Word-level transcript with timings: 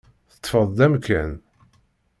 Teṭṭfeḍ-d 0.33 0.79
amkan. 0.85 1.31